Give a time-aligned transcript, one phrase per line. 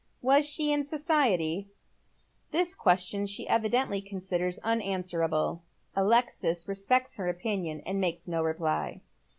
[0.33, 1.67] "Was she in society?"
[2.53, 5.61] This question she evidently considers unanswerable.
[5.95, 9.01] Alexis respects her opinion, and makes no reply.